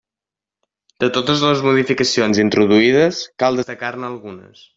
De 1.03 1.09
totes 1.17 1.43
les 1.47 1.61
modificacions 1.67 2.41
introduïdes, 2.45 3.21
cal 3.45 3.61
destacar-ne 3.63 4.11
algunes. 4.15 4.67